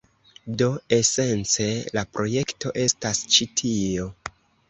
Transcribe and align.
Do 0.61 0.67
esence 0.95 1.67
la 1.97 2.03
projekto 2.17 2.73
estas 2.87 3.23
ĉi 3.35 3.47
tio. 3.61 4.09